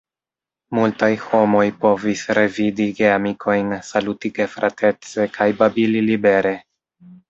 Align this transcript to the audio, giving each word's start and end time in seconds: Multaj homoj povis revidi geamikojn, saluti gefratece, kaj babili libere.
Multaj 0.77 1.09
homoj 1.25 1.61
povis 1.83 2.25
revidi 2.41 2.89
geamikojn, 3.03 3.71
saluti 3.93 4.35
gefratece, 4.43 5.33
kaj 5.41 5.53
babili 5.65 6.07
libere. 6.13 6.61